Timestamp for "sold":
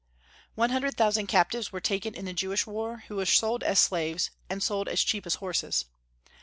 3.27-3.61, 4.63-4.87